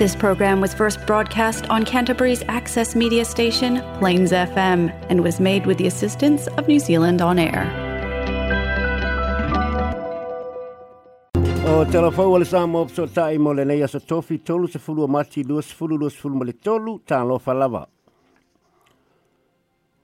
[0.00, 5.66] This program was first broadcast on Canterbury's access media station, Plains FM, and was made
[5.66, 7.64] with the assistance of New Zealand On Air.
[11.72, 14.78] O te alafau ale sa mō pso tai mo le nei asa tofi tolu se
[14.86, 17.84] fulu o mati lua se fulu lua se fulu ma le tolu, tā lofa lava.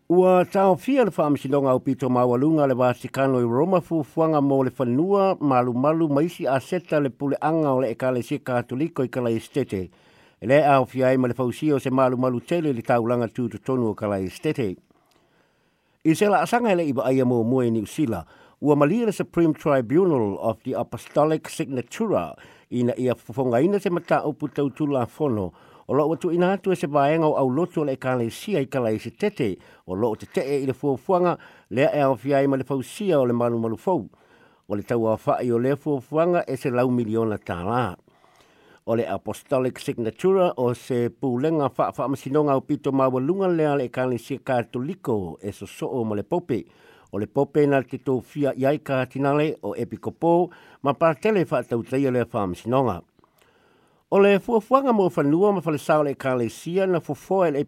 [0.08, 4.62] Ua tau fia le whaamishinonga o pito mawalunga le vatikano i Roma fu fuanga mo
[4.62, 9.02] le whanua malu malu maisi a seta le pule anga o le ekale se katoliko
[9.02, 9.90] i kala estete.
[10.38, 13.58] E le au fia ma le fausio se malu malu tele le taulanga langa tūtu
[13.58, 14.76] tonu o kala estete.
[16.04, 18.22] I se la asanga le iba aia mo mue ni usila,
[18.62, 22.30] ua malia le Supreme Tribunal of the Apostolic Signatura
[22.70, 25.50] ina ia fufonga ina se mata upu tau tula fono
[25.88, 28.90] O loo watu ina atu e se vaenga o au loto le ekalesia i kala
[28.90, 29.46] i se tete
[29.86, 31.36] o loo te tee i le fuafuanga
[31.70, 34.00] lea e awhia i ma le fausia o le malu malu fau.
[34.68, 37.92] O le tau awhai o le fuafuanga e se lau miliona tālaa
[38.86, 45.36] o le apostolic signatura o se pūlenga whaamasinonga o pito mawalunga lea le kanisia katoliko
[45.40, 46.64] e so soo ma le pope.
[47.12, 50.34] O le pope na te tō fia iai ka tinale o epikopo
[50.82, 53.02] ma pātele whaatau teia le whaamasinonga.
[54.16, 57.50] O le fuafuanga mo whanua ma whale saole e ka le sia na fuafoa e
[57.50, 57.64] le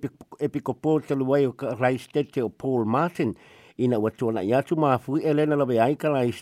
[0.47, 3.35] epikopo te luai o rai stete o Paul Martin
[3.77, 6.33] ina wa tuana i atu ma fui e lena lawe ai ka rai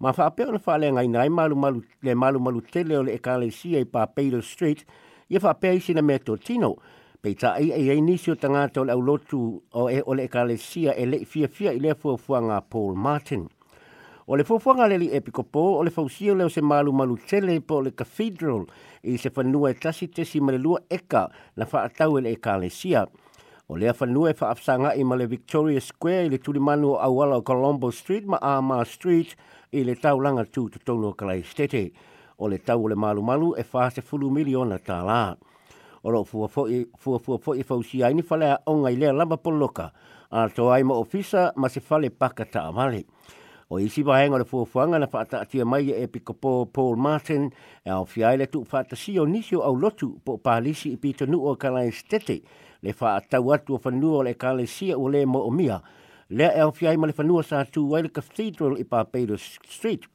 [0.00, 3.18] Ma whaapeo na whaale ngai nai malu malu le malu malu tele o le e
[3.18, 4.86] ka le sia i pa Peter Street
[5.28, 6.72] i a whaapea i sina meto tino.
[7.20, 10.24] Pei ta ai ai ai nisio tangata o le au lotu o e o le
[10.24, 13.44] e ka le sia e le fia fia i le fuafuanga Paul Martin.
[14.30, 17.78] O le fofuanga le li epikopo, o le fausio leo se malu malu tele po
[17.80, 18.66] le cathedral
[19.08, 21.22] i se fanua e tasi tesi ma le lua eka
[21.56, 23.06] na whaatau e le sia.
[23.68, 27.42] O lea whanua e whaafsanga i ma le Victoria Square i le tulimanu awala o
[27.42, 29.34] Colombo Street ma Ama Street
[29.72, 31.86] i le tau langa tū to tono o Kalaistete.
[32.36, 35.38] O le tau o le malu malu e wha se fulu miliona tā lā.
[36.04, 39.88] O lo fua fua fua i fausia i ni whalea onga i lea lama poloka
[40.28, 43.06] a toa ai ma ofisa ma se whale paka ta amale
[43.70, 47.50] o isi wa hanga le fuafuanga na whaata atia mai e piko po Paul Martin
[47.84, 51.26] e au fiai le tuk whaata si o nisio au lotu po pahalisi i pito
[51.26, 52.36] nu o kalai stete
[52.82, 55.80] le whaata watu o whanua o le kalai sia o le mo o mia
[56.38, 59.36] le e au fiai ma le whanua sa tu wai le cathedral i Papeiro
[59.68, 60.08] Street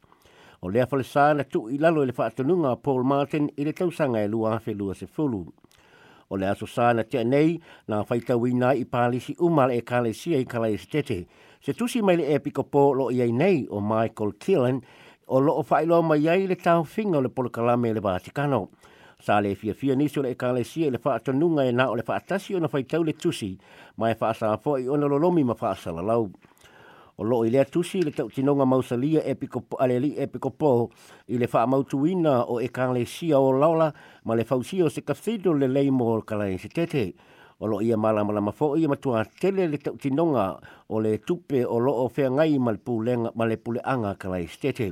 [0.61, 3.73] o le a whale sa tuk i lalo le whaata nunga Paul Martin i le
[3.73, 5.45] tausanga e lua hafe lua se fulu
[6.33, 10.13] o le aso sa na tia nei na whaita wina i pālisi umal e kāle
[10.17, 11.19] si e kāle e stete.
[11.63, 14.79] Se tusi mai le epiko pō lo iei nei o Michael Killen
[15.27, 18.63] o lo o whailoa mai iei le tau finga o le polakalame le Vatikano.
[19.23, 21.95] Sa le fia fia nisi o le kāle si e le whaatanunga e na o
[21.95, 23.53] le whaatasi o na whaitau le tusi
[23.97, 26.31] mai e whaasa a fo i ona lo lomi ma whaasa la lau
[27.17, 30.89] o loo i lea tusi le tau tinonga mausalia epikopo, aleli epikopo
[31.27, 33.93] i le wha mautuina o e le sia o laula
[34.25, 37.13] ma le fausio se kathido le leimo o kalai se tete.
[37.59, 40.59] O loo ia mala mala mafo ia matua tele le tau tinonga
[40.89, 44.17] o le tupe o loo fea ngai ma le pulenga anga le puleanga
[44.49, 44.91] se tete.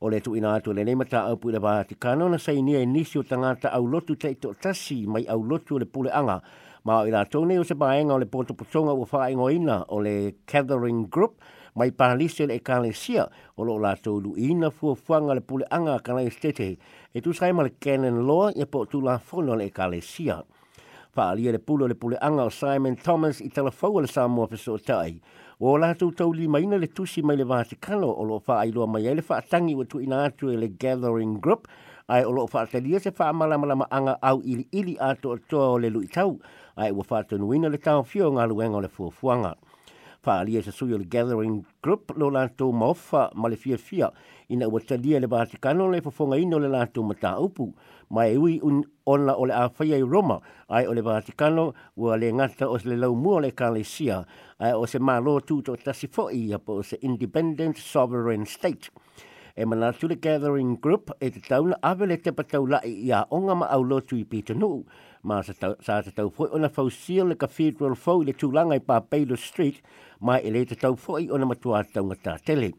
[0.00, 3.22] O le tu ina atu le neimata au pui le vaati kanona sa inia inisio
[3.22, 6.36] e tangata au lotu te ito tasi mai au lotu le puleanga.
[6.38, 6.42] anga
[6.88, 10.00] Ma i la tone o se baenga o le poto potonga o wha ingoina o
[10.00, 11.34] le Gathering Group
[11.76, 13.26] mai pahalise le ekalesia
[13.56, 16.78] o lo la lu ina fua fuanga le pule anga kana estete
[17.12, 20.42] e tu sai mal Canon Law e po tu la fono le sia.
[21.14, 25.20] whaalia le pulo le pule anga o Simon Thomas i telefau le Samoa Peso Tai.
[25.58, 28.86] O la tau tau li maina le tusi mai le Vatikano o lo wha ailoa
[28.86, 31.66] mai ele whaatangi wa tu ina atu e le Gathering Group
[32.08, 35.90] ai o lo whaatalia se wha malama anga au ili ili ato atoa o le
[36.06, 36.38] tau.
[36.78, 39.54] ai ua whātun wina le tāo fio ngā luenga le fuafuanga.
[40.26, 44.10] Whālie se sui o le gathering group lo lanto maofa ma le fia fia
[44.52, 47.70] ina ua talia le Vatikano le fafonga ino le lanto mata upu
[48.10, 50.36] ma e ui un ona o le awhaia i Roma
[50.68, 54.20] ai o le Vatikano ua le ngata o se le lau mua le Kalesia
[54.58, 58.90] ai o se mālo tūto tasifoi apo o se independent sovereign state
[59.60, 63.24] e manatu le gathering group e te tauna awe le te patau lai i a
[63.34, 64.68] onga ma au lotu i pitanu.
[65.26, 69.00] Ma sa te tau foi ona fau seal le cathedral fau le tūlanga i pa
[69.02, 69.80] Baylor Street,
[70.22, 72.70] ma e le te tau foi ona matua tau ngata tele.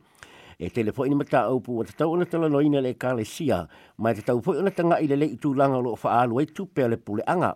[0.58, 3.60] E tele foi ni mata au pu te tau ona tala noina le kalesia,
[3.98, 6.40] ma e te tau foi ona tanga i le le i tūlanga lo faa alu
[6.40, 7.54] e tupea le pule anga.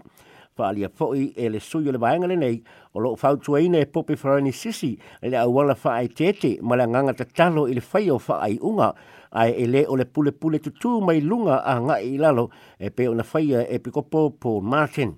[0.58, 2.62] whaalia fo'i e le sui o le vaenga nei
[2.94, 7.14] o loo fautuaina e pope farani sisi e le auala whaai tete ma le nganga
[7.14, 8.94] tatalo i le whai o whaai unga
[9.32, 12.90] ai e le o le pule pule tutu mai lunga a ngai i lalo e
[12.92, 15.16] peo na whaia e pikopo Paul Martin.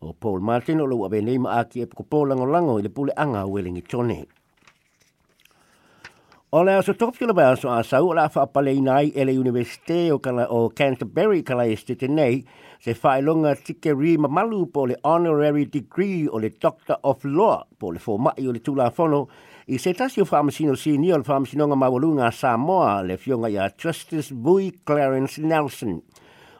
[0.00, 2.88] O Paul Martin o lo abe nei ma aki e pikopo lango lango i le
[2.90, 3.82] pule anga o elengi
[6.58, 8.30] O lea so tōpio la mea so a sau la
[8.80, 12.46] nai ele universite o, kala, o Canterbury kala este nei,
[12.80, 17.90] se whaelonga tike ri mamalu po le honorary degree o le Doctor of Law po
[17.90, 19.26] le fōmai o le tūlāwhono
[19.68, 24.70] i se tasi o whamasino sini o le mawalunga Samoa le fionga ia Justice Bui
[24.86, 26.00] Clarence Nelson.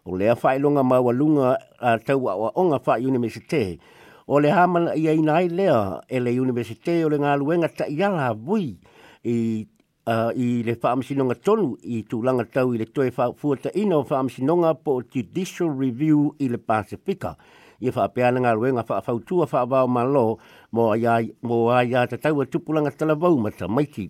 [0.04, 3.78] O lea whaelonga mawalunga a tau a onga wha universite
[4.26, 8.76] o le hamana i lea ele universite o le ngā luenga ta bui
[9.24, 9.66] i
[10.12, 14.74] uh, i le whaamisinonga tonu i tūlanga tau i le toe whaafuata ina o whaamisinonga
[14.84, 17.34] po o Judicial Review i le Pasifika.
[17.80, 20.38] Ia whaapeana ngā ruenga whaafautua whaavao malo
[20.74, 24.08] mō ai mō ai a te taua tupulanga talavau mata maiti.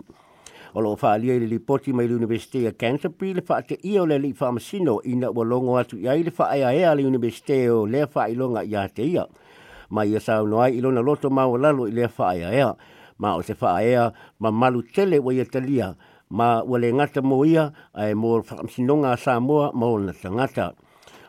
[0.76, 4.06] O loo whaalia i le lipoti mai le Universite a Canterbury le whaate ia o
[4.06, 8.06] le li whaamasino ina ua longo atu i ai le whaaea le Universite o lea
[8.06, 9.24] whaailonga i a te ia.
[9.90, 12.74] Mai ia sau noai ilona loto mau lalo i le whaaea.
[13.18, 15.94] ma o te whaea ma malu tele o Italia
[16.30, 20.74] ma ua le ngata mo ia ai mo whakamsinonga a Samoa ma o na tangata.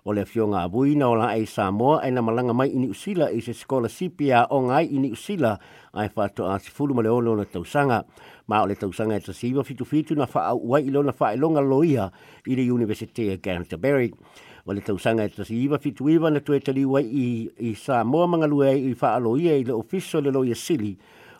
[0.07, 2.87] O le fio ngā bui na o la ai Samoa ai na malanga mai ini
[2.89, 5.57] usila i se skola CPR o ngai ini usila
[5.93, 8.05] ai whato a si fulu ma le ono na tausanga.
[8.47, 11.33] Ma o le tausanga e tasiwa fitu fitu na wha au wai ilo na wha
[11.35, 12.07] ilonga loia
[12.47, 14.11] i le University of Canterbury.
[14.65, 17.03] O le tausanga e tasiwa fitu iwa na tuetali wai
[17.59, 20.97] i, Samoa mga lue i wha aloia i le ofiso le loia sili.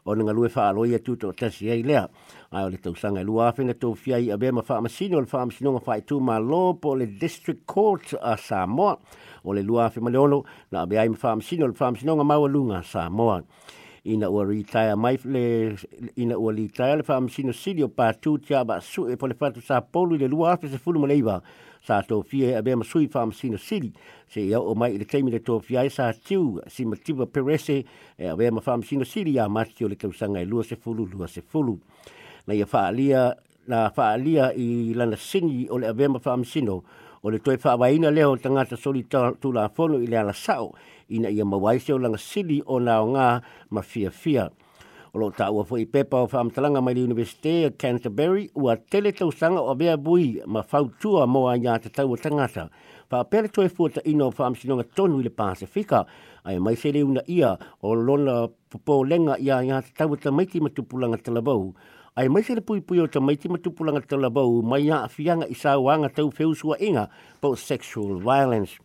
[0.10, 2.06] o nga lue wha aloi atu to tasi ei lea.
[2.52, 5.28] Ai o le sanga lua awhenga tō fia i abe ma wha amasino o le
[5.32, 6.38] wha amasinonga wha itu ma
[6.82, 8.98] po le District Court a Samoa
[9.44, 11.88] o le lua awhenga le ono na abe ai ma wha amasino o le wha
[11.88, 13.44] amasinonga maua lunga Samoa
[14.06, 15.76] ina ua retire mai le
[16.16, 19.36] ina ua retire le wha amasino sili o pātū tia ba su e po le
[19.36, 21.42] fatu sa polu i le lua awhenga se fulu maleiva
[21.88, 23.94] sa to fie a be masui farm sina city
[24.28, 27.86] se ia o mai le taimi le to fie sa tiu si motiva perese
[28.20, 30.76] e a be ma farm sina city ya mati o le kausanga e lua se
[30.76, 31.80] fulu lua se fulu
[32.48, 33.34] na ia fa alia
[33.68, 36.08] na fa alia i lana sini o le a be
[36.44, 36.84] sino
[37.24, 40.74] o le toi whaawaina leo tangata soli tu la fono i le ala sao
[41.08, 43.82] ina ia mawaise o langa sili o nao ngā
[44.12, 44.52] fia.
[45.18, 49.74] O loo tāua pepa o whaamtalanga mai University of Canterbury ua tele tau sanga o
[49.74, 52.68] bea bui ma whautua mo a ngā tau o tangata.
[53.10, 56.04] Wha pere toi fuata ino o whaamtalanga tonu i le Pasifika
[56.46, 58.36] ai mai se leuna ia o lona
[58.70, 61.74] popo lenga ia ngā te tau o ta maiti matupulanga talabau.
[62.16, 65.58] Ai mai se le pui pui o ta maiti matupulanga talabau mai ngā fianga i
[65.58, 67.10] sāuanga tau feusua inga
[67.42, 68.78] po sexual violence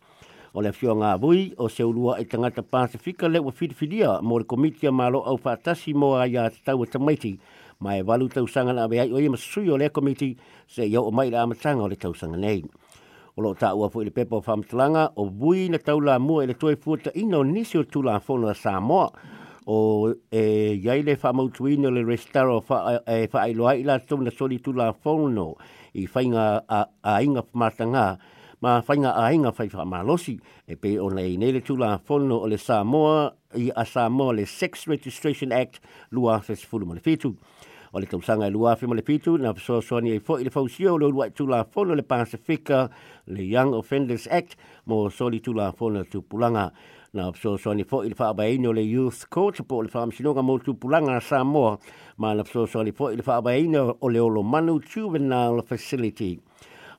[0.55, 4.45] o le fionga vui o se urua i tangata Pasifika le wa whiriwhiria mo le
[4.45, 7.39] komitia malo au whaatasi mo a ia te tau tamaiti.
[7.81, 11.11] Mai e walu tausanga na abeai o ima sui o le komiti se iau o
[11.11, 12.63] mai le amatanga o le tausanga nei.
[13.37, 16.47] O lo ta ua fwoi le pepo whamtalanga o vui na tau la mua e
[16.47, 19.11] le toi fuata ina o nisi o tula fono a Samoa
[19.67, 24.31] o e yai le fa mautuino le restaro fa e fa i loa ila tona
[24.31, 25.55] soli tula fono
[25.95, 28.19] i fainga a, a inga matanga
[28.63, 30.37] ma whainga ainga whai wha malosi
[30.71, 35.51] e pe o nei nei tula fono o Samoa i asamo Samoa le Sex Registration
[35.51, 35.81] Act
[36.13, 37.37] lua fes fulu mo le fitu.
[37.93, 40.45] O le tausanga i lua Fi mo le fitu na so soani e fo i
[40.45, 42.89] le fausio lo tula fono le Pasifika
[43.27, 44.55] le Young Offenders Act
[44.87, 46.71] mo soli tula whono tupulanga
[47.15, 50.59] na so so ni fo il fa ba le youth court po le fam mo
[50.61, 51.79] tu pulanga sa mo
[52.17, 56.39] ma na so so ni fo il o le manu juvenile facility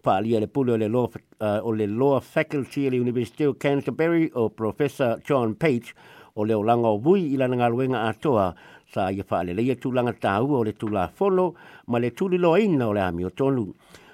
[0.05, 1.03] whaalia le pule le, lo
[1.39, 5.93] uh, o le Law Faculty e le University of Canterbury o Professor John Page
[6.33, 8.53] o le olanga o i ila na ngaluenga atoa
[8.91, 11.53] sa ia whaaleleia tūlanga tau o le tūla folo
[11.88, 13.74] ma le tūli loa o le ami o tonu.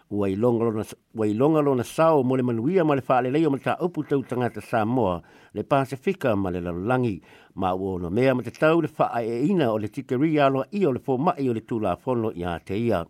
[0.10, 4.22] Ua ilonga lona sao mo le manuia ma le fa whaaleleia o mata upu tau
[4.24, 5.22] tangata Samoa
[5.54, 7.20] le Pasifika ma le langi
[7.56, 10.66] ma o ono mea ma te tau le fa e ina o le tikeri lo
[10.72, 13.04] i o le fōmai o le tūla folo ia teia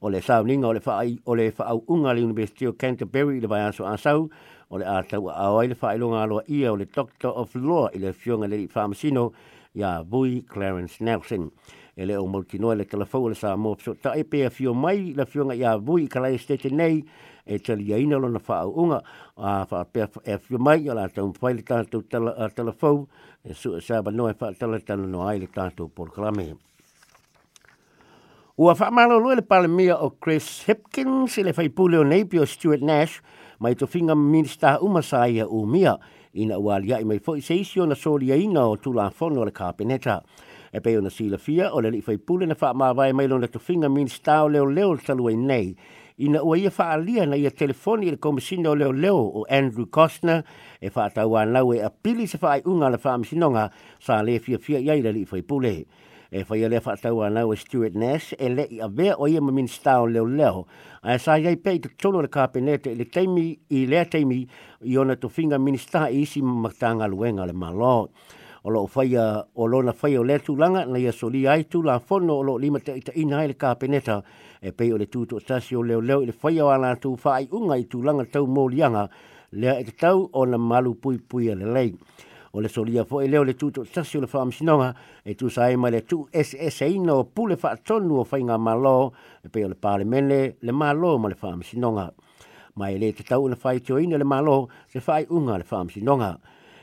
[0.00, 3.48] o le sauninga o le fa o le fa unga le University of Canterbury le
[3.50, 4.28] vai aso asau
[4.70, 7.54] o le atau a o le fa i longa lo ia o le Doctor of
[7.56, 9.32] Law i le fionga le farmacino
[9.74, 11.50] ya Bui Clarence Nelson
[11.96, 14.50] e le o multi noa le telefau le sa mo so ta e pe a
[14.50, 17.02] fio mai la fionga ya Bui ka lai stete nei
[17.44, 19.02] e tali ya ina lo na fa unga
[19.34, 23.06] a fa pe e fio mai o la ta un fai le tatu telefau
[23.42, 26.54] e su e sa ba noa e tala tala noa i le tatu por klamehe
[28.58, 33.20] Ua whaamalolo le Palamia o Chris Hipkins i le whaipule o Napier Stuart Nash
[33.62, 35.92] mai to finga minista umasai a umia
[36.42, 40.22] ina ualia i mai fwoi seisio na soria ina o tula fono le kapeneta.
[40.74, 43.86] E peo na sila fia o le li whaipule na whaamawai mai lona to finga
[43.88, 45.76] minsta o leo leo talua nei
[46.18, 49.86] ina ua ia whaalia na ia telefoni i le komisina o leo leo o Andrew
[49.86, 50.42] Costner
[50.82, 53.70] e whaatau anau e apili se whaai unga le whaamisinonga
[54.02, 55.76] sa le fia fia iai le li whaipule.
[56.30, 59.26] e fai ele fa tau ana o e Stuart Nash e le a ve o
[59.26, 60.66] ia min stau le leo
[61.02, 64.46] a sa ia pe to tolo le kapenete le taimi i le taimi
[64.90, 68.10] i ona to finga minsta i si matanga luenga le malo
[68.62, 71.64] o lo fai o lo na fai o le tu langa na ia soli ai
[71.66, 74.22] tu la fono o lo lima te ita ina ele kapeneta
[74.60, 76.94] e pe o le tu to tasi o leo leo i le fai o ana
[76.96, 79.08] tu fai unga i tu langa tau molianga
[79.52, 81.96] le e tau o na malu pui pui a le lei
[82.52, 85.48] o le solia fo e leo le tuto sasi o le wha amsinonga e tu
[85.48, 89.12] sa ema le tu SSA no pule wha tonu o whainga malo
[89.44, 92.12] e pe o le pale mene le malo ma le wha amsinonga.
[92.76, 95.78] Mai le te tau na whai teo ina le malo se fai unga le wha
[95.80, 96.38] amsinonga.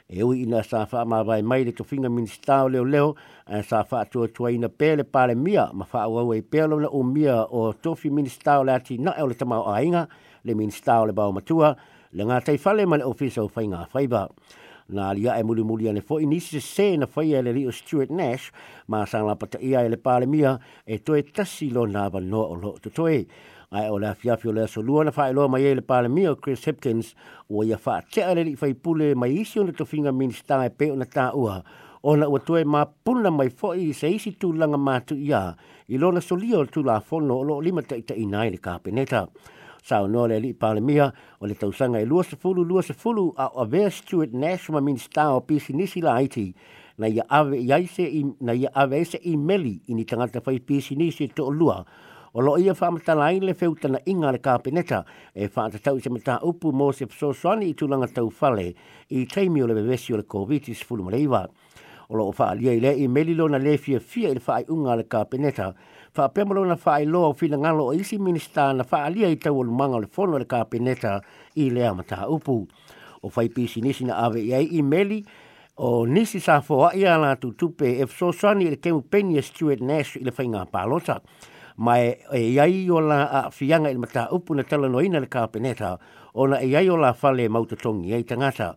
[0.07, 3.15] E ui ina sa fa ma vai mai le to whinga minista o leo leo
[3.47, 6.61] e sa fa atua tua ina pe le pale mia ma wha au e pe
[6.61, 9.79] o le umia o tofi minista o le ati na e o le tamau a
[10.45, 11.75] le minista o le bau matua
[12.11, 14.29] le ngā teifale ma le ofisa o whainga whaiba
[14.89, 18.09] na alia e muli muli ane fo inisi se se na fai ele rio Stuart
[18.11, 18.51] Nash
[18.87, 22.47] ma sa la pata ia ele pale mia e toe tasi lo na ava noa
[22.53, 23.25] o lo to toe
[23.71, 26.65] ai o la fia fio la so luana fai lo mai ele pale mia Chris
[26.67, 27.13] Hipkins
[27.49, 30.69] o ia fa te ale li fai pule mai isi ona to finga minista e
[30.69, 31.57] pe ona ta ua
[32.03, 35.41] ona ua toe ma puna mai fo i se isi tu langa matu ia
[35.89, 39.25] i lona solio tu la fono o lo lima ta ita inai le kapeneta
[39.85, 43.45] sa o nore li pale miha o le tausanga e lua fulu, lua fulu a
[43.53, 46.47] o avea Stuart National Minister o pisi nisi la Haiti
[46.97, 50.59] na ia ave iaise i, na ia ave ese i meli i ni tangata fai
[50.59, 51.83] pisi nisi e to o lua
[52.33, 55.03] o lo ia whaamata lai le feutana inga le kāpeneta
[55.35, 58.71] e whaata tau i se mata upu mō se i tūlanga tau fale
[59.13, 61.45] i teimi o le bevesi o le COVID-19 fulu mareiwa.
[62.09, 64.41] O lo o wha alia i le i meli lona le fia fia i le
[64.45, 65.71] whaai unga le kāpeneta
[66.15, 69.59] fa pemolo na fa ilo fi na ngalo isi minista na fa ali ai tau
[69.63, 71.19] le manga le fono le kapeneta
[71.59, 72.55] i le amata upu
[73.21, 75.19] o fai pisi nisi na ave i ai imeli
[75.83, 79.35] o nisi sa fo a ia la tu tupe e fso sani le kemu peni
[79.37, 81.17] e Stuart Nash i le fai ngā palota
[81.83, 85.27] ma e iai o la a fianga i le mata upu na tala noina le
[85.27, 85.97] kapineta
[86.31, 88.71] o na e iai o la fale mautatongi e i tangata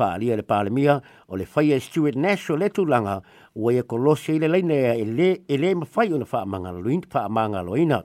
[0.00, 3.18] paalia le palemia o le faia Stuart Nash o le tūlanga
[3.60, 8.04] ua ia kolose i le laina e le, e le mawhai o na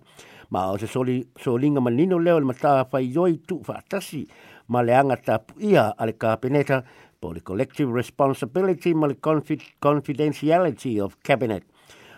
[0.52, 4.28] Ma o se soli, solinga manino leo le mataa whai yoi tu whaatasi
[4.68, 4.94] ma le
[5.26, 6.84] tapu ia ale kāpeneta
[7.20, 11.64] po le collective responsibility ma le confidentiality of cabinet.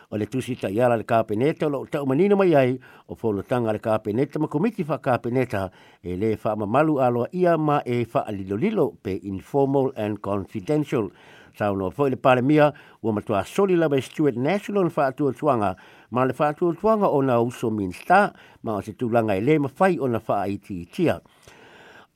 [0.09, 3.73] o le tusi ta iala le kapeneta o lo tau mai ai o folo tanga
[3.73, 5.69] le kapeneta ma komiti fa kapeneta
[6.03, 11.11] e le fa mamalu aloa ia ma e fa alilolilo pe informal and confidential.
[11.57, 12.71] Sao no foi le pare mia
[13.03, 15.75] ua matua soli lava e Stuart National na faatua tuanga
[16.11, 18.31] ma le faatua tuanga o na uso minsta
[18.63, 21.19] ma o se tulanga e le mawhai o na faa iti itia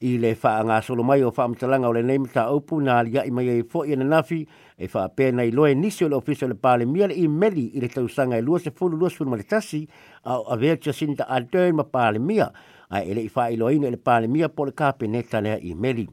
[0.02, 2.98] i le fa nga solo mai o fa mtalanga o le nei mta opu na
[3.00, 4.42] alia i mai e fo i na nafi
[4.78, 7.88] e fa i loe nisi o le ofiso le pale mia i meli i le
[7.88, 9.88] tausanga e lua se fulu lua fulu maletasi
[10.24, 12.52] a o avea cha sinta a tern ma pale mia
[12.90, 15.40] a e i fa i loe ino e le pale mia po le kape neta
[15.40, 16.08] lea e i meli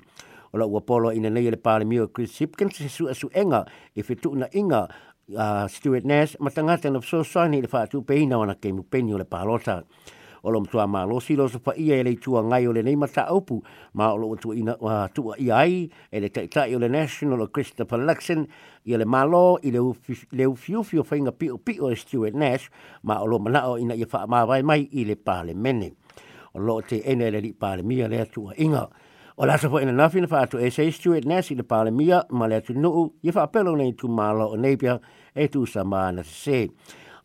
[0.53, 3.07] o la ua polo ina nei e le pale mia o Chris Hipkins se su
[3.07, 3.65] asu enga
[3.95, 4.85] e fitu na inga
[5.29, 9.19] uh, Stuart Nash matangata na fso sani le fa atu peina wana ke mupeni o
[9.19, 9.81] le palota
[10.43, 13.31] o lo mtua ma lo si lo sa ia e tua ngai ole nei mata
[13.33, 13.63] opu
[13.95, 17.99] ma o lo tua ina wa tua ia ai e le taita national o Christopher
[17.99, 18.47] Luxon
[18.85, 22.69] i le malo i le fiu fio whainga pio pio e Stuart Nash
[23.03, 25.93] ma o lo mana o ina i wha ma vai mai ile le pale mene
[26.55, 28.89] o lo te ene le li pale mia le tua inga
[29.41, 31.91] o la sa po ina nafi na fatu e se Stuart Nash i le pale
[31.91, 34.99] mia ma le tu nuu i wha apelo nei tu malo o nei pia
[35.35, 36.69] e tu sa ma na se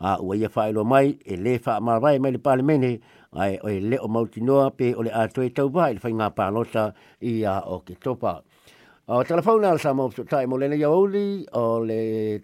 [0.03, 2.99] a ua ia whaelo mai e le wha amarai mai le pale mene
[3.39, 5.99] ai o e le o mauti noa pe o le a toi tau vai le
[6.03, 6.83] whaingā pālota
[7.31, 8.41] i a o ke topa.
[9.07, 11.27] O telefona al sa mawpso tae mo lena iauli
[11.63, 12.01] o le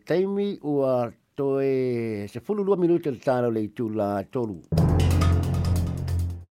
[0.07, 5.08] teimi ua toe se fulu lua minuta le tāna le i la tolu.